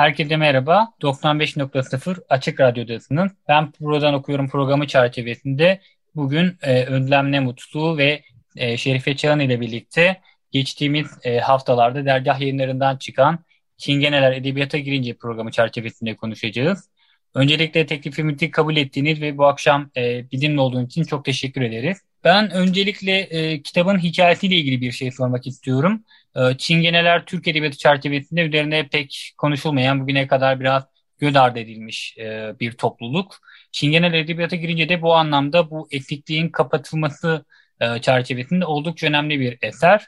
Herkese 0.00 0.36
merhaba. 0.36 0.92
95.0 1.02 2.22
Açık 2.28 2.60
Radyo'dasınız. 2.60 3.32
Ben 3.48 3.72
buradan 3.80 4.14
okuyorum 4.14 4.48
programı 4.48 4.86
çerçevesinde 4.86 5.80
bugün 6.14 6.56
e, 6.62 6.84
Özlem 6.84 7.32
Ne 7.32 7.40
Mutlu 7.40 7.98
ve 7.98 8.22
e, 8.56 8.76
Şerife 8.76 9.16
Çağan 9.16 9.40
ile 9.40 9.60
birlikte 9.60 10.20
geçtiğimiz 10.50 11.06
e, 11.24 11.38
haftalarda 11.38 12.04
dergah 12.04 12.40
yayınlarından 12.40 12.96
çıkan 12.96 13.38
Çingeneler 13.76 14.32
Edebiyata 14.32 14.78
Girince 14.78 15.14
programı 15.14 15.50
çerçevesinde 15.50 16.16
konuşacağız. 16.16 16.90
Öncelikle 17.34 17.86
teklifimizi 17.86 18.50
kabul 18.50 18.76
ettiğiniz 18.76 19.20
ve 19.20 19.38
bu 19.38 19.46
akşam 19.46 19.90
e, 19.96 20.30
bizimle 20.30 20.60
olduğunuz 20.60 20.86
için 20.86 21.04
çok 21.04 21.24
teşekkür 21.24 21.62
ederiz. 21.62 21.98
Ben 22.24 22.50
öncelikle 22.50 23.18
e, 23.18 23.62
kitabın 23.62 23.98
hikayesiyle 23.98 24.56
ilgili 24.56 24.80
bir 24.80 24.92
şey 24.92 25.12
sormak 25.12 25.46
istiyorum. 25.46 26.04
E, 26.36 26.56
Çingeneler 26.58 27.26
Türk 27.26 27.48
Edebiyatı 27.48 27.78
çerçevesinde 27.78 28.40
üzerine 28.42 28.88
pek 28.88 29.34
konuşulmayan, 29.38 30.00
bugüne 30.00 30.26
kadar 30.26 30.60
biraz 30.60 30.84
göz 31.18 31.36
ardı 31.36 31.58
edilmiş 31.58 32.16
e, 32.18 32.54
bir 32.60 32.72
topluluk. 32.72 33.34
Çingeneler 33.72 34.18
Edebiyata 34.18 34.56
girince 34.56 34.88
de 34.88 35.02
bu 35.02 35.14
anlamda 35.14 35.70
bu 35.70 35.88
eksikliğin 35.90 36.48
kapatılması 36.48 37.44
e, 37.80 38.00
çerçevesinde 38.00 38.66
oldukça 38.66 39.06
önemli 39.06 39.40
bir 39.40 39.58
eser. 39.62 40.06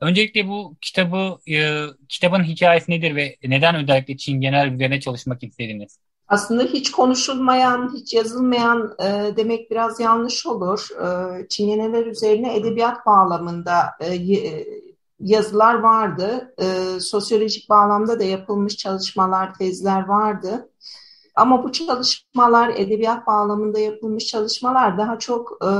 Öncelikle 0.00 0.48
bu 0.48 0.76
kitabı 0.80 1.38
e, 1.52 1.82
kitabın 2.08 2.44
hikayesi 2.44 2.90
nedir 2.90 3.16
ve 3.16 3.36
neden 3.44 3.74
özellikle 3.74 4.16
Çingeneler 4.16 4.72
üzerine 4.72 5.00
çalışmak 5.00 5.42
istediniz? 5.42 5.98
Aslında 6.28 6.62
hiç 6.62 6.90
konuşulmayan, 6.90 7.92
hiç 7.96 8.14
yazılmayan 8.14 8.94
e, 9.02 9.36
demek 9.36 9.70
biraz 9.70 10.00
yanlış 10.00 10.46
olur. 10.46 10.88
E, 11.02 11.48
Çingeneler 11.48 12.06
üzerine 12.06 12.56
edebiyat 12.56 13.06
bağlamında 13.06 13.74
e, 14.00 14.14
yazılar 15.20 15.74
vardı. 15.74 16.54
E, 16.58 17.00
sosyolojik 17.00 17.70
bağlamda 17.70 18.20
da 18.20 18.24
yapılmış 18.24 18.76
çalışmalar, 18.76 19.54
tezler 19.54 20.06
vardı. 20.06 20.70
Ama 21.36 21.64
bu 21.64 21.72
çalışmalar, 21.72 22.68
edebiyat 22.68 23.26
bağlamında 23.26 23.78
yapılmış 23.78 24.26
çalışmalar 24.26 24.98
daha 24.98 25.18
çok 25.18 25.58
e, 25.62 25.70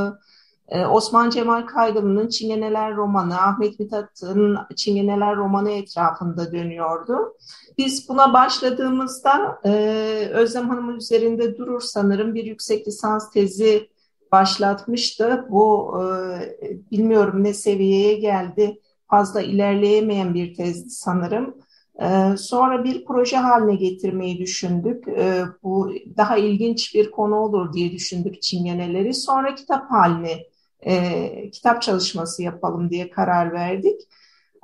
e 0.79 0.87
Osman 0.87 1.31
Cemal 1.31 1.67
Kaygılı'nın 1.67 2.29
Çingeneler 2.29 2.97
romanı, 2.97 3.41
Ahmet 3.41 3.81
Mithat'ın 3.81 4.59
Çingeneler 4.77 5.37
romanı 5.37 5.71
etrafında 5.71 6.53
dönüyordu. 6.53 7.37
Biz 7.79 8.09
buna 8.09 8.33
başladığımızda 8.33 9.61
e, 9.65 9.71
Özlem 10.33 10.69
Hanım'ın 10.69 10.97
üzerinde 10.97 11.59
durur 11.59 11.81
sanırım 11.81 12.35
bir 12.35 12.45
yüksek 12.45 12.89
lisans 12.89 13.31
tezi 13.31 13.91
başlatmıştı. 14.33 15.47
Bu 15.51 15.95
e, 16.03 16.05
bilmiyorum 16.91 17.45
ne 17.45 17.55
seviyeye 17.55 18.15
geldi 18.15 18.81
fazla 19.11 19.43
ilerleyemeyen 19.43 20.35
bir 20.35 20.55
tezdi 20.55 20.91
sanırım. 20.91 21.55
E, 22.03 22.37
sonra 22.37 22.85
bir 22.85 23.05
proje 23.05 23.37
haline 23.37 23.75
getirmeyi 23.77 24.39
düşündük. 24.39 25.09
E, 25.09 25.45
bu 25.63 25.93
daha 26.17 26.37
ilginç 26.37 26.95
bir 26.95 27.11
konu 27.11 27.37
olur 27.37 27.73
diye 27.73 27.93
düşündük 27.93 28.43
çingeneleri. 28.43 29.15
Sonra 29.15 29.55
kitap 29.55 29.91
haline, 29.91 30.43
e, 30.81 31.51
kitap 31.51 31.83
çalışması 31.83 32.43
yapalım 32.43 32.91
diye 32.91 33.11
karar 33.11 33.53
verdik. 33.53 34.01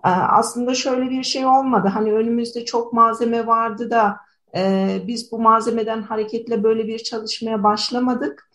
Ee, 0.04 0.08
aslında 0.08 0.74
şöyle 0.74 1.10
bir 1.10 1.22
şey 1.22 1.46
olmadı. 1.46 1.88
Hani 1.88 2.12
önümüzde 2.12 2.64
çok 2.64 2.92
malzeme 2.92 3.46
vardı 3.46 3.90
da 3.90 4.16
e, 4.56 4.96
biz 5.06 5.32
bu 5.32 5.38
malzemeden 5.38 6.02
hareketle 6.02 6.62
böyle 6.62 6.86
bir 6.86 6.98
çalışmaya 6.98 7.62
başlamadık. 7.62 8.50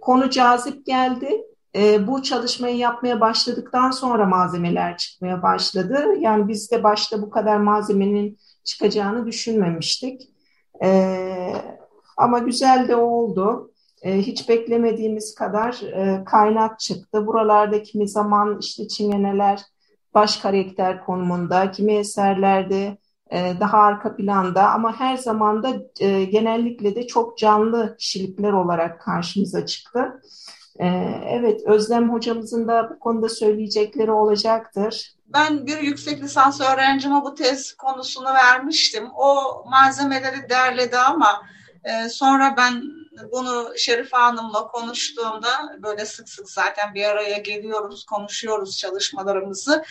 Konu 0.00 0.30
cazip 0.30 0.86
geldi. 0.86 1.35
E, 1.76 2.06
bu 2.06 2.22
çalışmayı 2.22 2.76
yapmaya 2.76 3.20
başladıktan 3.20 3.90
sonra 3.90 4.26
malzemeler 4.26 4.96
çıkmaya 4.96 5.42
başladı. 5.42 6.06
Yani 6.20 6.48
biz 6.48 6.70
de 6.70 6.82
başta 6.82 7.22
bu 7.22 7.30
kadar 7.30 7.56
malzemenin 7.56 8.38
çıkacağını 8.64 9.26
düşünmemiştik. 9.26 10.30
E, 10.82 11.52
ama 12.16 12.38
güzel 12.38 12.88
de 12.88 12.96
oldu. 12.96 13.72
E, 14.02 14.18
hiç 14.18 14.48
beklemediğimiz 14.48 15.34
kadar 15.34 15.80
e, 15.82 16.24
kaynak 16.24 16.80
çıktı. 16.80 17.26
Buralarda 17.26 17.82
kimi 17.82 18.08
zaman 18.08 18.58
işte 18.60 18.88
çingeneler 18.88 19.60
baş 20.14 20.36
karakter 20.36 21.04
konumunda, 21.04 21.70
kimi 21.70 21.92
eserlerde 21.92 22.98
e, 23.30 23.52
daha 23.60 23.78
arka 23.78 24.16
planda 24.16 24.70
ama 24.70 25.00
her 25.00 25.16
zaman 25.16 25.62
da 25.62 25.76
e, 26.00 26.24
genellikle 26.24 26.94
de 26.94 27.06
çok 27.06 27.38
canlı 27.38 27.96
kişilikler 27.98 28.52
olarak 28.52 29.00
karşımıza 29.00 29.66
çıktı. 29.66 30.20
E, 30.80 30.86
evet, 31.30 31.60
Özlem 31.66 32.12
hocamızın 32.12 32.68
da 32.68 32.90
bu 32.90 32.98
konuda 32.98 33.28
söyleyecekleri 33.28 34.10
olacaktır. 34.10 35.12
Ben 35.26 35.66
bir 35.66 35.78
yüksek 35.78 36.22
lisans 36.22 36.60
öğrencime 36.60 37.22
bu 37.22 37.34
tez 37.34 37.72
konusunu 37.72 38.34
vermiştim. 38.34 39.08
O 39.16 39.36
malzemeleri 39.70 40.50
derledi 40.50 40.98
ama 40.98 41.42
e, 41.84 42.08
sonra 42.08 42.54
ben 42.56 42.82
bunu 43.32 43.72
Şerife 43.76 44.16
Hanım'la 44.16 44.68
konuştuğumda 44.68 45.48
böyle 45.82 46.06
sık 46.06 46.28
sık 46.28 46.50
zaten 46.50 46.94
bir 46.94 47.04
araya 47.04 47.38
geliyoruz, 47.38 48.04
konuşuyoruz 48.04 48.78
çalışmalarımızı. 48.78 49.84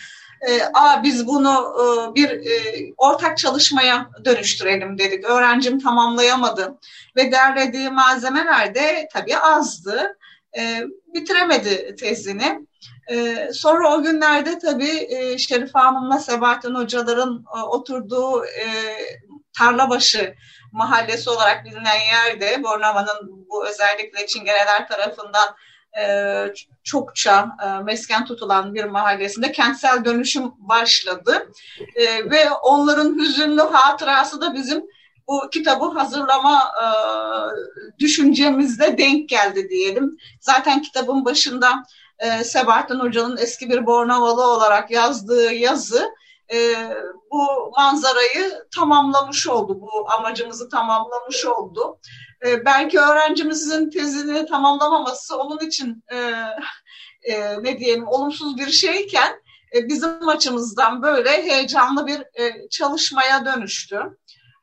E, 0.48 0.62
Aa, 0.74 1.02
biz 1.02 1.26
bunu 1.26 1.76
e, 1.80 2.14
bir 2.14 2.30
e, 2.30 2.92
ortak 2.96 3.38
çalışmaya 3.38 4.10
dönüştürelim 4.24 4.98
dedik. 4.98 5.24
Öğrencim 5.24 5.78
tamamlayamadı 5.78 6.78
ve 7.16 7.32
derlediği 7.32 7.90
malzemeler 7.90 8.74
de 8.74 9.08
tabii 9.12 9.36
azdı. 9.36 10.16
E, 10.56 10.84
bitiremedi 11.14 11.96
tezini. 11.96 12.66
Ee, 13.10 13.48
sonra 13.52 13.94
o 13.94 14.02
günlerde 14.02 14.58
tabii 14.58 15.06
e, 15.08 15.38
Şerife 15.38 15.78
Hanım'la 15.78 16.18
Sebahattin 16.18 16.74
Hocaların 16.74 17.44
e, 17.56 17.60
oturduğu 17.60 18.44
e, 18.44 18.66
Tarlabaşı 19.58 20.34
mahallesi 20.72 21.30
olarak 21.30 21.64
bilinen 21.64 22.00
yerde 22.12 22.62
Bornova'nın 22.62 23.46
bu 23.50 23.66
özellikle 23.68 24.26
Çingeneler 24.26 24.88
tarafından 24.88 25.56
e, 25.98 26.04
çokça 26.84 27.48
e, 27.64 27.82
mesken 27.82 28.24
tutulan 28.24 28.74
bir 28.74 28.84
mahallesinde 28.84 29.52
kentsel 29.52 30.04
dönüşüm 30.04 30.52
başladı. 30.58 31.50
E, 31.96 32.30
ve 32.30 32.50
onların 32.50 33.18
hüzünlü 33.18 33.60
hatırası 33.60 34.40
da 34.40 34.54
bizim 34.54 34.84
bu 35.28 35.50
kitabı 35.50 35.84
hazırlama 35.84 36.62
e, 36.82 36.86
düşüncemizde 37.98 38.98
denk 38.98 39.28
geldi 39.28 39.68
diyelim. 39.70 40.16
Zaten 40.40 40.82
kitabın 40.82 41.24
başında 41.24 41.82
e, 42.18 42.44
Sebahattin 42.44 42.98
Hoca'nın 42.98 43.36
eski 43.36 43.70
bir 43.70 43.86
Bornavalı 43.86 44.50
olarak 44.50 44.90
yazdığı 44.90 45.52
yazı 45.52 46.08
e, 46.52 46.74
bu 47.30 47.70
manzarayı 47.76 48.52
tamamlamış 48.74 49.48
oldu, 49.48 49.80
bu 49.80 50.10
amacımızı 50.10 50.68
tamamlamış 50.68 51.46
oldu. 51.46 51.98
E, 52.46 52.64
belki 52.64 53.00
öğrencimizin 53.00 53.90
tezini 53.90 54.46
tamamlamaması 54.46 55.36
onun 55.36 55.58
için 55.58 56.04
e, 56.12 56.16
e, 57.22 57.62
ne 57.62 57.78
diyelim 57.78 58.08
olumsuz 58.08 58.56
bir 58.56 58.70
şeyken 58.70 59.32
e, 59.74 59.88
bizim 59.88 60.28
açımızdan 60.28 61.02
böyle 61.02 61.30
heyecanlı 61.42 62.06
bir 62.06 62.18
e, 62.18 62.68
çalışmaya 62.70 63.44
dönüştü. 63.44 64.00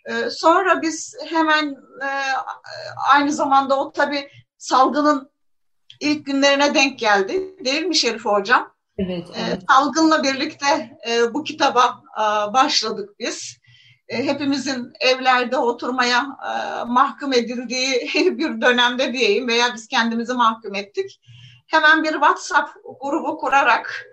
E, 0.05 0.29
sonra 0.29 0.81
biz 0.81 1.15
hemen 1.25 1.75
e, 2.03 2.09
aynı 3.11 3.31
zamanda 3.31 3.79
o 3.79 3.91
tabii 3.91 4.29
salgının 4.57 5.31
ilk 5.99 6.25
günlerine 6.25 6.73
denk 6.73 6.99
geldi 6.99 7.55
değil 7.65 7.83
mi 7.83 7.95
Şerife 7.95 8.29
Hocam? 8.29 8.73
Evet. 8.97 9.27
evet. 9.35 9.63
E, 9.63 9.65
salgınla 9.69 10.23
birlikte 10.23 10.97
e, 11.09 11.33
bu 11.33 11.43
kitaba 11.43 12.01
e, 12.17 12.53
başladık 12.53 13.09
biz. 13.19 13.63
Hepimizin 14.07 14.93
evlerde 14.99 15.57
oturmaya 15.57 16.25
mahkum 16.87 17.33
edildiği 17.33 18.11
bir 18.37 18.61
dönemde 18.61 19.13
diyeyim 19.13 19.47
veya 19.47 19.73
biz 19.73 19.87
kendimizi 19.87 20.33
mahkum 20.33 20.75
ettik. 20.75 21.21
Hemen 21.67 22.03
bir 22.03 22.11
WhatsApp 22.11 22.69
grubu 23.01 23.37
kurarak 23.37 24.05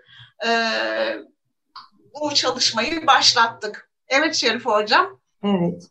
bu 2.20 2.34
çalışmayı 2.34 3.06
başlattık. 3.06 3.90
Evet 4.08 4.34
Şerif 4.34 4.66
Hocam. 4.66 5.19
Evet. 5.44 5.90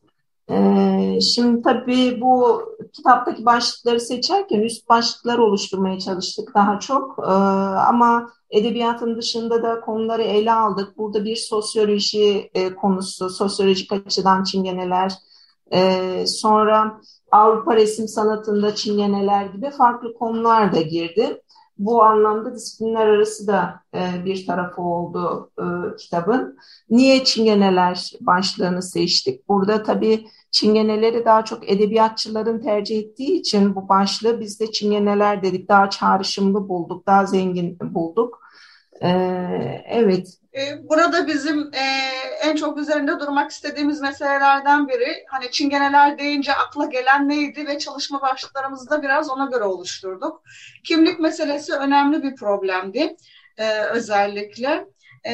Ee, 0.51 1.19
şimdi 1.21 1.61
tabii 1.61 2.21
bu 2.21 2.61
kitaptaki 2.93 3.45
başlıkları 3.45 3.99
seçerken 3.99 4.59
üst 4.59 4.89
başlıklar 4.89 5.37
oluşturmaya 5.37 5.99
çalıştık 5.99 6.55
daha 6.55 6.79
çok. 6.79 7.19
Ee, 7.19 7.31
ama 7.87 8.29
edebiyatın 8.49 9.17
dışında 9.17 9.63
da 9.63 9.81
konuları 9.81 10.21
ele 10.23 10.53
aldık. 10.53 10.97
Burada 10.97 11.25
bir 11.25 11.35
sosyoloji 11.35 12.49
e, 12.53 12.75
konusu, 12.75 13.29
sosyolojik 13.29 13.91
açıdan 13.91 14.43
çingeneler, 14.43 15.13
e, 15.73 16.23
sonra 16.27 17.01
Avrupa 17.31 17.75
resim 17.75 18.07
sanatında 18.07 18.75
çingeneler 18.75 19.45
gibi 19.45 19.69
farklı 19.71 20.13
konular 20.13 20.73
da 20.75 20.81
girdi. 20.81 21.41
Bu 21.79 22.03
anlamda 22.03 22.55
disiplinler 22.55 23.07
arası 23.07 23.47
da 23.47 23.81
e, 23.95 24.25
bir 24.25 24.45
tarafı 24.45 24.81
oldu 24.81 25.51
e, 25.59 25.95
kitabın. 25.95 26.57
Niye 26.89 27.23
çingeneler 27.23 28.11
başlığını 28.21 28.81
seçtik? 28.81 29.47
Burada 29.49 29.83
tabii 29.83 30.27
çingeneleri 30.51 31.25
daha 31.25 31.45
çok 31.45 31.69
edebiyatçıların 31.71 32.61
tercih 32.61 32.99
ettiği 32.99 33.39
için 33.39 33.75
bu 33.75 33.89
başlığı 33.89 34.39
biz 34.39 34.59
de 34.59 34.71
çingeneler 34.71 35.43
dedik. 35.43 35.69
Daha 35.69 35.89
çağrışımlı 35.89 36.69
bulduk, 36.69 37.07
daha 37.07 37.25
zengin 37.25 37.77
bulduk. 37.81 38.41
E, 39.01 39.09
evet, 39.87 40.39
burada 40.83 41.27
bizim 41.27 41.73
e, 41.73 41.83
en 42.43 42.55
çok 42.55 42.77
üzerinde 42.77 43.19
durmak 43.19 43.51
istediğimiz 43.51 44.01
meselelerden 44.01 44.87
biri 44.87 45.25
hani 45.27 45.51
çingeneler 45.51 46.17
deyince 46.17 46.53
akla 46.53 46.85
gelen 46.85 47.29
neydi 47.29 47.67
ve 47.67 47.79
çalışma 47.79 48.21
başlıklarımızı 48.21 48.89
da 48.89 49.01
biraz 49.01 49.29
ona 49.29 49.45
göre 49.45 49.63
oluşturduk. 49.63 50.43
Kimlik 50.83 51.19
meselesi 51.19 51.73
önemli 51.73 52.23
bir 52.23 52.35
problemdi 52.35 53.15
e, 53.57 53.81
özellikle. 53.81 54.85
E, 55.23 55.33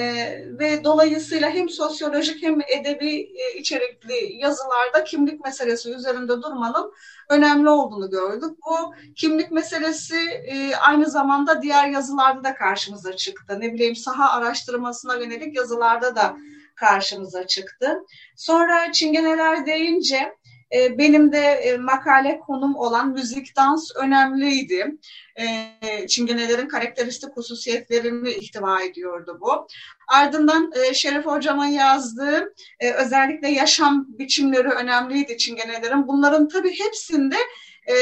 ve 0.59 0.83
dolayısıyla 0.83 1.49
hem 1.49 1.69
sosyolojik 1.69 2.43
hem 2.43 2.61
edebi 2.61 3.19
e, 3.19 3.59
içerikli 3.59 4.35
yazılarda 4.37 5.03
kimlik 5.03 5.43
meselesi 5.43 5.89
üzerinde 5.91 6.41
durmanın 6.41 6.91
önemli 7.29 7.69
olduğunu 7.69 8.09
gördük. 8.09 8.57
Bu 8.67 8.93
kimlik 9.15 9.51
meselesi 9.51 10.17
e, 10.45 10.75
aynı 10.75 11.09
zamanda 11.09 11.61
diğer 11.61 11.87
yazılarda 11.87 12.43
da 12.43 12.55
karşımıza 12.55 13.15
çıktı. 13.15 13.59
Ne 13.59 13.73
bileyim 13.73 13.95
saha 13.95 14.29
araştırmasına 14.37 15.15
yönelik 15.15 15.55
yazılarda 15.55 16.15
da 16.15 16.37
karşımıza 16.75 17.47
çıktı. 17.47 18.05
Sonra 18.35 18.91
çingeneler 18.91 19.65
deyince 19.65 20.34
benim 20.71 21.31
de 21.31 21.37
e, 21.37 21.77
makale 21.77 22.39
konum 22.39 22.75
olan 22.75 23.09
müzik 23.09 23.55
dans 23.55 23.91
önemliydi. 23.95 24.97
E, 25.35 26.07
çingenelerin 26.07 26.67
karakteristik 26.67 27.37
hususiyetlerini 27.37 28.29
ihtiva 28.29 28.81
ediyordu 28.81 29.37
bu. 29.41 29.67
Ardından 30.07 30.73
Şerif 30.93 31.25
Hocam'ın 31.25 31.65
yazdığı 31.65 32.53
özellikle 32.97 33.47
yaşam 33.47 34.05
biçimleri 34.07 34.67
önemliydi 34.67 35.37
çingenelerin. 35.37 36.07
Bunların 36.07 36.47
tabii 36.47 36.79
hepsinde 36.79 37.35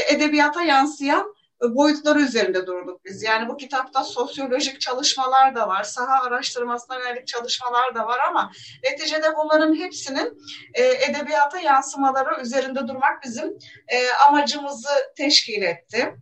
edebiyata 0.10 0.64
yansıyan 0.64 1.34
boyutları 1.70 2.20
üzerinde 2.20 2.68
durduk 2.68 3.06
biz. 3.06 3.24
Yani 3.24 3.50
bu 3.50 3.58
kitapta 3.58 4.04
sosyolojik 4.04 4.82
çalışmalar 4.82 5.56
da 5.56 5.68
var, 5.68 5.84
saha 5.84 6.24
araştırmasına 6.24 7.00
yönelik 7.00 7.28
çalışmalar 7.28 7.96
da 7.96 8.08
var 8.08 8.20
ama 8.30 8.52
neticede 8.84 9.28
bunların 9.38 9.76
hepsinin 9.76 10.38
e, 10.74 10.84
edebiyata 10.84 11.60
yansımaları 11.60 12.42
üzerinde 12.42 12.88
durmak 12.88 13.24
bizim 13.24 13.58
e, 13.88 14.10
amacımızı 14.30 14.90
teşkil 15.18 15.62
etti. 15.62 16.16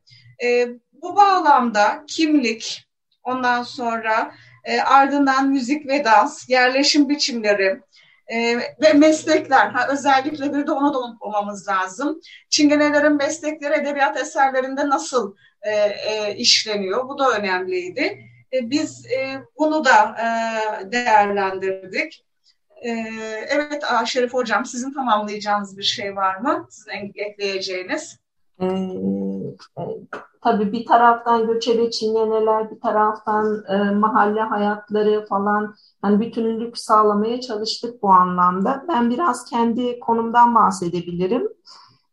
E, 0.43 0.67
bu 0.91 1.15
bağlamda 1.15 2.03
kimlik, 2.07 2.87
ondan 3.23 3.63
sonra 3.63 4.31
e, 4.63 4.81
ardından 4.81 5.49
müzik 5.49 5.87
ve 5.87 6.05
dans, 6.05 6.49
yerleşim 6.49 7.09
biçimleri, 7.09 7.81
e, 8.31 8.57
ve 8.81 8.93
meslekler, 8.93 9.69
ha, 9.69 9.87
özellikle 9.91 10.53
bir 10.53 10.67
de 10.67 10.71
ona 10.71 10.93
da 10.93 10.99
unutmamamız 10.99 11.67
lazım. 11.67 12.19
Çingenelerin 12.49 13.17
meslekleri 13.17 13.73
edebiyat 13.73 14.17
eserlerinde 14.17 14.89
nasıl 14.89 15.35
e, 15.61 15.71
e, 15.71 16.35
işleniyor? 16.35 17.09
Bu 17.09 17.17
da 17.17 17.31
önemliydi. 17.31 18.19
E, 18.53 18.69
biz 18.69 19.05
e, 19.05 19.43
bunu 19.59 19.85
da 19.85 20.15
e, 20.19 20.91
değerlendirdik. 20.91 22.25
E, 22.81 22.89
evet 23.47 23.83
Şerif 24.05 24.33
Hocam, 24.33 24.65
sizin 24.65 24.93
tamamlayacağınız 24.93 25.77
bir 25.77 25.83
şey 25.83 26.15
var 26.15 26.35
mı? 26.35 26.67
Sizin 26.69 26.91
ekleyeceğiniz? 27.15 28.19
Ee, 28.59 28.65
e, 28.65 29.81
tabii 30.41 30.71
bir 30.71 30.85
taraftan 30.85 31.47
göçebe 31.47 31.91
çingeneler, 31.91 32.71
bir 32.71 32.79
taraftan 32.79 33.63
e, 33.67 33.91
mahalle 33.91 34.41
hayatları 34.41 35.25
falan 35.29 35.75
yani 36.03 36.19
bütünlük 36.19 36.77
sağlamaya 36.77 37.41
çalıştık 37.41 38.01
bu 38.03 38.09
anlamda. 38.09 38.85
Ben 38.87 39.09
biraz 39.09 39.45
kendi 39.45 39.99
konumdan 39.99 40.55
bahsedebilirim 40.55 41.47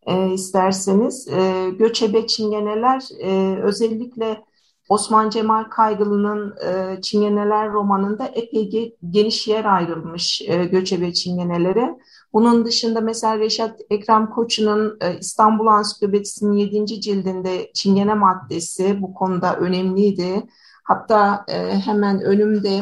e, 0.06 0.32
isterseniz. 0.32 1.28
E, 1.28 1.70
göçebe 1.70 2.26
çingeneler 2.26 3.02
e, 3.20 3.58
özellikle 3.62 4.44
Osman 4.88 5.30
Cemal 5.30 5.64
Kaygılı'nın 5.64 6.54
e, 6.66 7.00
Çingeneler 7.02 7.72
romanında 7.72 8.26
epey 8.26 8.96
geniş 9.10 9.48
yer 9.48 9.64
ayrılmış 9.64 10.42
e, 10.46 10.64
göçebe 10.64 11.12
çingenelere. 11.12 11.98
Bunun 12.32 12.64
dışında 12.64 13.00
mesela 13.00 13.38
Reşat 13.38 13.80
Ekrem 13.90 14.30
Koçu'nun 14.30 14.98
e, 15.00 15.18
İstanbul 15.18 15.66
Ansiklopedisi'nin 15.66 16.52
7. 16.52 17.00
cildinde 17.00 17.70
Çingene 17.74 18.14
maddesi 18.14 19.02
bu 19.02 19.14
konuda 19.14 19.56
önemliydi. 19.56 20.42
Hatta 20.84 21.44
e, 21.48 21.80
hemen 21.80 22.20
önümde 22.20 22.80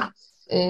e, 0.52 0.60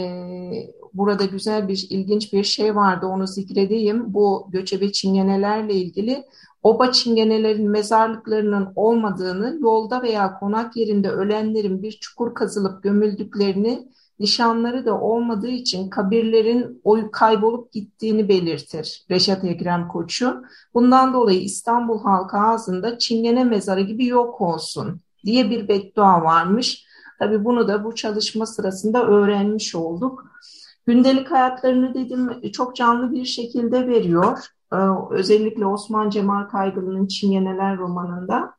burada 0.95 1.25
güzel 1.25 1.69
bir, 1.69 1.87
ilginç 1.91 2.33
bir 2.33 2.45
şey 2.45 2.77
vardı 2.77 3.07
onu 3.07 3.27
zikredeyim. 3.27 4.15
Bu 4.15 4.49
göçebe 4.51 4.93
çingenelerle 4.93 5.75
ilgili 5.75 6.25
oba 6.63 6.93
çingenelerin 6.93 7.71
mezarlıklarının 7.71 8.73
olmadığını, 8.77 9.59
yolda 9.61 10.03
veya 10.03 10.39
konak 10.39 10.77
yerinde 10.77 11.11
ölenlerin 11.11 11.83
bir 11.83 11.93
çukur 11.93 12.35
kazılıp 12.35 12.83
gömüldüklerini 12.83 13.89
nişanları 14.19 14.87
da 14.87 15.01
olmadığı 15.01 15.49
için 15.49 15.91
kabirlerin 15.91 16.81
oy 16.85 17.11
kaybolup 17.11 17.73
gittiğini 17.73 18.29
belirtir 18.29 19.05
Reşat 19.11 19.45
Ekrem 19.45 19.89
Koçu. 19.89 20.43
Bundan 20.75 21.15
dolayı 21.15 21.41
İstanbul 21.41 22.03
halkı 22.03 22.37
ağzında 22.37 22.99
Çingene 22.99 23.45
mezarı 23.45 23.81
gibi 23.81 24.07
yok 24.07 24.41
olsun 24.41 25.01
diye 25.25 25.51
bir 25.51 25.69
beddua 25.69 26.23
varmış. 26.23 26.87
Tabii 27.19 27.45
bunu 27.45 27.69
da 27.69 27.85
bu 27.85 27.95
çalışma 27.95 28.47
sırasında 28.47 29.07
öğrenmiş 29.07 29.75
olduk. 29.75 30.25
Gündelik 30.87 31.31
hayatlarını 31.31 31.95
dedim 31.95 32.51
çok 32.53 32.77
canlı 32.77 33.13
bir 33.13 33.25
şekilde 33.25 33.87
veriyor. 33.87 34.39
Ee, 34.73 34.77
özellikle 35.11 35.67
Osman 35.67 36.11
Cemal 36.11 36.45
Kaygılı'nın 36.45 37.07
Çingeneler 37.07 37.77
romanında. 37.77 38.55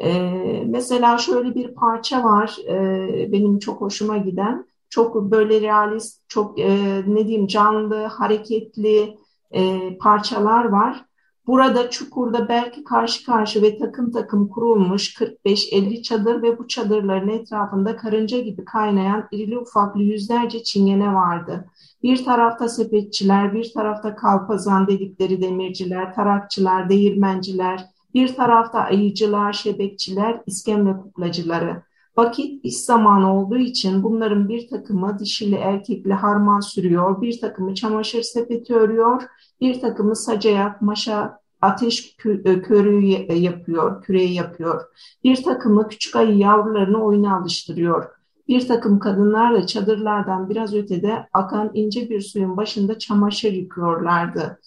Ee, 0.00 0.64
mesela 0.66 1.18
şöyle 1.18 1.54
bir 1.54 1.74
parça 1.74 2.24
var 2.24 2.56
e, 2.68 3.32
benim 3.32 3.58
çok 3.58 3.80
hoşuma 3.80 4.16
giden 4.16 4.66
çok 4.92 5.16
böyle 5.16 5.60
realist, 5.60 6.28
çok 6.28 6.58
e, 6.58 7.02
ne 7.06 7.26
diyeyim 7.26 7.46
canlı, 7.46 8.04
hareketli 8.04 9.16
e, 9.50 9.96
parçalar 9.98 10.64
var. 10.64 11.04
Burada 11.46 11.90
çukurda 11.90 12.48
belki 12.48 12.84
karşı 12.84 13.26
karşı 13.26 13.62
ve 13.62 13.78
takım 13.78 14.12
takım 14.12 14.48
kurulmuş 14.48 15.14
45-50 15.16 16.02
çadır 16.02 16.42
ve 16.42 16.58
bu 16.58 16.68
çadırların 16.68 17.28
etrafında 17.28 17.96
karınca 17.96 18.40
gibi 18.40 18.64
kaynayan 18.64 19.28
irili 19.32 19.58
ufaklı 19.58 20.02
yüzlerce 20.02 20.62
çingene 20.62 21.14
vardı. 21.14 21.64
Bir 22.02 22.24
tarafta 22.24 22.68
sepetçiler, 22.68 23.54
bir 23.54 23.72
tarafta 23.72 24.16
kalpazan 24.16 24.86
dedikleri 24.86 25.42
demirciler, 25.42 26.14
tarakçılar, 26.14 26.88
değirmenciler, 26.88 27.84
bir 28.14 28.34
tarafta 28.34 28.78
ayıcılar, 28.78 29.52
şebekçiler, 29.52 30.40
iskemle 30.46 30.96
kuklacıları. 30.96 31.82
Vakit 32.16 32.64
iş 32.64 32.76
zamanı 32.76 33.38
olduğu 33.38 33.58
için 33.58 34.02
bunların 34.02 34.48
bir 34.48 34.68
takımı 34.68 35.18
dişili 35.18 35.54
erkekli 35.54 36.12
harman 36.12 36.60
sürüyor, 36.60 37.22
bir 37.22 37.40
takımı 37.40 37.74
çamaşır 37.74 38.22
sepeti 38.22 38.74
örüyor, 38.74 39.22
bir 39.60 39.80
takımı 39.80 40.16
sacaya, 40.16 40.78
maşa, 40.80 41.38
ateş 41.62 42.16
e, 42.44 42.62
körüğü 42.62 43.04
yapıyor, 43.34 44.02
küreği 44.02 44.34
yapıyor. 44.34 44.82
Bir 45.24 45.42
takımı 45.42 45.88
küçük 45.88 46.16
ayı 46.16 46.36
yavrularını 46.36 47.04
oyuna 47.04 47.36
alıştırıyor. 47.36 48.06
Bir 48.48 48.68
takım 48.68 48.98
kadınlar 48.98 49.54
da 49.54 49.66
çadırlardan 49.66 50.50
biraz 50.50 50.74
ötede 50.74 51.28
akan 51.32 51.70
ince 51.74 52.10
bir 52.10 52.20
suyun 52.20 52.56
başında 52.56 52.98
çamaşır 52.98 53.52
yıkıyorlardı. 53.52 54.60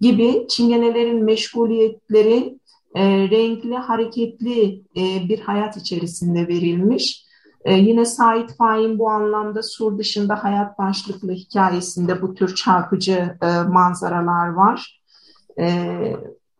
Gibi 0.00 0.46
çingenelerin 0.48 1.24
meşguliyetleri 1.24 2.57
e, 2.94 3.30
renkli, 3.30 3.76
hareketli 3.76 4.82
e, 4.96 5.28
bir 5.28 5.40
hayat 5.40 5.76
içerisinde 5.76 6.48
verilmiş. 6.48 7.28
E, 7.64 7.74
yine 7.74 8.04
Sait 8.04 8.56
Faik'in 8.56 8.98
bu 8.98 9.10
anlamda 9.10 9.62
sur 9.62 9.98
dışında 9.98 10.44
hayat 10.44 10.78
başlıklı 10.78 11.32
hikayesinde 11.32 12.22
bu 12.22 12.34
tür 12.34 12.54
çarpıcı 12.54 13.36
e, 13.42 13.62
manzaralar 13.62 14.48
var. 14.48 15.02
E, 15.60 15.88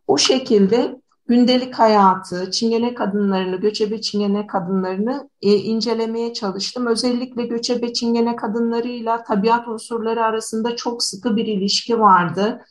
o 0.07 0.17
şekilde 0.17 1.01
gündelik 1.27 1.79
hayatı, 1.79 2.51
Çingene 2.51 2.93
kadınlarını, 2.93 3.55
göçebe 3.55 4.01
Çingene 4.01 4.47
kadınlarını 4.47 5.29
e, 5.41 5.53
incelemeye 5.53 6.33
çalıştım. 6.33 6.85
Özellikle 6.85 7.45
göçebe 7.45 7.93
Çingene 7.93 8.35
kadınlarıyla 8.35 9.23
tabiat 9.23 9.67
unsurları 9.67 10.23
arasında 10.23 10.75
çok 10.75 11.03
sıkı 11.03 11.35
bir 11.35 11.45
ilişki 11.45 11.99
vardı. 11.99 12.61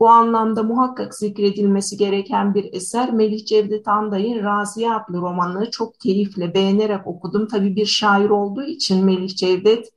Bu 0.00 0.08
anlamda 0.08 0.62
muhakkak 0.62 1.14
zikredilmesi 1.14 1.96
gereken 1.96 2.54
bir 2.54 2.72
eser 2.72 3.12
Melih 3.12 3.46
Cevdet 3.46 3.88
Anday'ın 3.88 4.44
Raziye 4.44 4.92
adlı 4.92 5.20
romanını 5.20 5.70
çok 5.70 6.00
keyifle 6.00 6.54
beğenerek 6.54 7.06
okudum. 7.06 7.48
Tabii 7.48 7.76
bir 7.76 7.86
şair 7.86 8.30
olduğu 8.30 8.62
için 8.62 9.04
Melih 9.04 9.36
Cevdet 9.36 9.88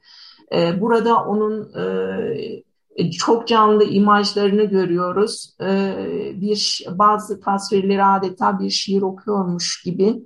e, 0.54 0.82
burada 0.82 1.24
onun 1.24 1.74
e, 2.98 3.12
çok 3.12 3.48
canlı 3.48 3.84
imajlarını 3.84 4.64
görüyoruz. 4.64 5.56
E, 5.62 5.96
bir 6.42 6.86
bazı 6.92 7.40
tasvirleri 7.40 8.04
adeta 8.04 8.60
bir 8.60 8.70
şiir 8.70 9.02
okuyormuş 9.02 9.84
gibi 9.84 10.24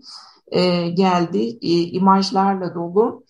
e, 0.48 0.89
geldi, 0.89 1.58
e, 1.62 1.72
imajlarla 1.72 2.75
dolu. 2.75 3.24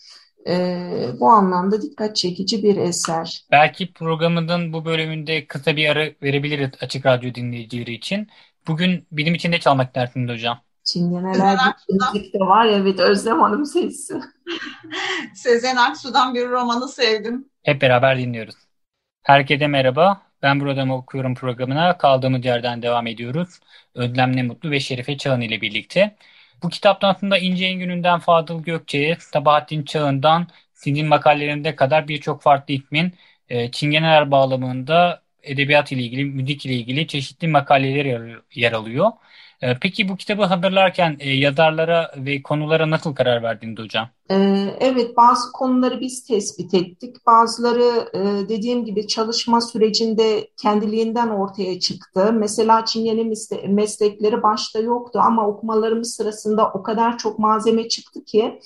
E, 0.47 1.07
bu 1.19 1.29
anlamda 1.29 1.81
dikkat 1.81 2.15
çekici 2.15 2.63
bir 2.63 2.77
eser. 2.77 3.45
Belki 3.51 3.93
programının 3.93 4.73
bu 4.73 4.85
bölümünde 4.85 5.45
kısa 5.47 5.75
bir 5.75 5.89
ara 5.89 6.09
verebiliriz 6.23 6.69
Açık 6.81 7.05
Radyo 7.05 7.33
dinleyicileri 7.33 7.93
için. 7.93 8.27
Bugün 8.67 9.07
bilim 9.11 9.35
içinde 9.35 9.59
çalmak 9.59 9.95
dersinde 9.95 10.31
hocam. 10.31 10.59
Çingeneler 10.83 11.57
bir 12.13 12.33
de 12.33 12.39
var 12.39 12.65
evet 12.65 12.99
Özlem 12.99 13.39
Hanım 13.39 13.65
sesi. 13.65 14.13
Sezen 15.35 15.75
Aksu'dan 15.75 16.35
bir 16.35 16.49
romanı 16.49 16.87
sevdim. 16.87 17.49
Hep 17.63 17.81
beraber 17.81 18.17
dinliyoruz. 18.17 18.55
Herkese 19.23 19.67
merhaba. 19.67 20.21
Ben 20.41 20.59
burada 20.59 20.85
mı 20.85 20.95
okuyorum 20.95 21.35
programına 21.35 21.97
kaldığımız 21.97 22.45
yerden 22.45 22.81
devam 22.81 23.07
ediyoruz. 23.07 23.59
Özlem 23.95 24.35
Ne 24.35 24.43
Mutlu 24.43 24.71
ve 24.71 24.79
Şerife 24.79 25.17
Çağın 25.17 25.41
ile 25.41 25.61
birlikte. 25.61 26.15
Bu 26.63 26.69
kitaptan 26.69 27.09
aslında 27.09 27.37
İnce 27.37 27.73
gününden 27.73 28.19
Fadıl 28.19 28.63
Gökçe'ye, 28.63 29.17
Sabahattin 29.19 29.83
Çağın'dan 29.83 30.47
sizin 30.73 31.07
makalelerinde 31.07 31.75
kadar 31.75 32.07
birçok 32.07 32.41
farklı 32.41 32.73
ismin 32.73 33.13
e, 33.49 33.71
Çingeneler 33.71 34.31
bağlamında 34.31 35.23
edebiyat 35.43 35.91
ile 35.91 36.01
ilgili, 36.01 36.25
müzik 36.25 36.65
ile 36.65 36.73
ilgili 36.73 37.07
çeşitli 37.07 37.47
makaleler 37.47 38.39
yer 38.55 38.71
alıyor. 38.73 39.11
E, 39.61 39.77
peki 39.81 40.09
bu 40.09 40.17
kitabı 40.17 40.43
hazırlarken 40.43 41.17
e, 41.19 41.29
yazarlara 41.29 42.11
ve 42.17 42.41
konulara 42.41 42.89
nasıl 42.89 43.15
karar 43.15 43.43
verdiniz 43.43 43.79
hocam? 43.79 44.09
E, 44.29 44.35
evet 44.79 45.17
bazı 45.17 45.51
konuları 45.51 46.01
biz 46.01 46.23
tespit 46.23 46.73
ettik. 46.73 47.15
Bazıları 47.25 48.09
e, 48.13 48.49
dediğim 48.49 48.85
gibi 48.85 49.07
çalışma 49.07 49.61
sürecinde 49.61 50.47
kendiliğinden 50.61 51.27
ortaya 51.27 51.79
çıktı. 51.79 52.33
Mesela 52.33 52.85
Çingene 52.85 53.33
meslekleri 53.67 54.43
başta 54.43 54.79
yoktu 54.79 55.19
ama 55.23 55.47
okumalarımız 55.47 56.15
sırasında 56.15 56.71
o 56.71 56.83
kadar 56.83 57.17
çok 57.17 57.39
malzeme 57.39 57.87
çıktı 57.87 58.25
ki 58.25 58.59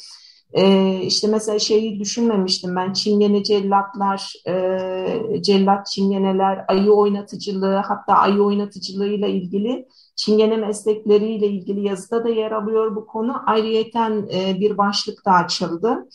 ee, 0.53 1.01
işte 1.01 1.27
mesela 1.27 1.59
şeyi 1.59 1.99
düşünmemiştim 1.99 2.75
ben 2.75 2.93
çingene 2.93 3.43
cellatlar, 3.43 4.33
e, 4.47 5.41
cellat 5.41 5.87
çingeneler, 5.87 6.65
ayı 6.67 6.91
oynatıcılığı 6.91 7.75
hatta 7.75 8.13
ayı 8.13 8.41
oynatıcılığıyla 8.41 9.27
ilgili 9.27 9.87
çingene 10.15 10.57
meslekleriyle 10.57 11.47
ilgili 11.47 11.87
yazıda 11.87 12.23
da 12.23 12.29
yer 12.29 12.51
alıyor 12.51 12.95
bu 12.95 13.05
konu. 13.05 13.35
Ayrıyeten 13.45 14.29
e, 14.33 14.59
bir 14.59 14.77
başlık 14.77 15.25
da 15.25 15.31
açıldı. 15.31 16.07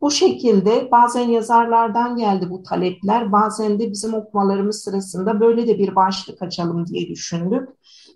Bu 0.00 0.10
şekilde 0.10 0.88
bazen 0.92 1.28
yazarlardan 1.28 2.16
geldi 2.16 2.50
bu 2.50 2.62
talepler, 2.62 3.32
bazen 3.32 3.78
de 3.78 3.90
bizim 3.90 4.14
okumalarımız 4.14 4.82
sırasında 4.82 5.40
böyle 5.40 5.66
de 5.66 5.78
bir 5.78 5.96
başlık 5.96 6.42
açalım 6.42 6.86
diye 6.86 7.08
düşündük. 7.08 7.68